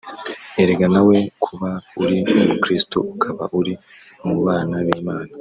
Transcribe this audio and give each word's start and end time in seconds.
Erega 0.61 0.85
nawe 0.93 1.15
kuba 1.43 1.69
uri 2.01 2.17
umukiristu 2.39 2.97
ukaba 3.13 3.43
uri 3.59 3.73
mu 4.27 4.35
bana 4.45 4.75
b’Imana 4.85 5.33